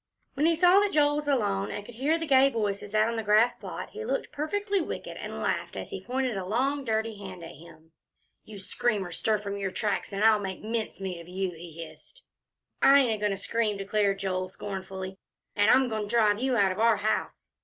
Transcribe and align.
When 0.33 0.47
he 0.47 0.55
saw 0.55 0.79
that 0.79 0.93
Joel 0.93 1.17
was 1.17 1.27
alone, 1.27 1.69
and 1.69 1.85
could 1.85 1.93
hear 1.93 2.17
the 2.17 2.25
gay 2.25 2.49
voices 2.49 2.95
out 2.95 3.07
on 3.07 3.17
the 3.17 3.21
grass 3.23 3.53
plot, 3.53 3.91
he 3.91 4.03
looked 4.03 4.31
perfectly 4.31 4.81
wicked, 4.81 5.15
and 5.17 5.31
he 5.31 5.37
laughed 5.37 5.75
as 5.75 5.91
he 5.91 6.03
pointed 6.03 6.35
a 6.37 6.43
long 6.43 6.79
and 6.79 6.87
dirty 6.87 7.19
hand 7.19 7.43
at 7.43 7.51
him. 7.51 7.91
"You 8.43 8.57
scream, 8.57 9.05
or 9.05 9.11
stir 9.11 9.37
from 9.37 9.57
your 9.57 9.69
tracks, 9.69 10.11
and 10.11 10.23
I'll 10.23 10.39
make 10.39 10.63
mincemeat 10.63 11.21
of 11.21 11.27
you!" 11.27 11.51
he 11.51 11.85
hissed. 11.85 12.23
"I 12.81 12.97
ain't 13.01 13.11
a 13.13 13.17
goin' 13.19 13.29
to 13.29 13.37
scream," 13.37 13.77
declared 13.77 14.17
Joel, 14.17 14.47
scornfully, 14.49 15.19
"an' 15.55 15.69
I'm 15.69 15.87
goin' 15.87 16.01
to 16.05 16.07
drive 16.07 16.39
you 16.39 16.57
out 16.57 16.71
of 16.71 16.79
our 16.79 16.97
house." 16.97 17.51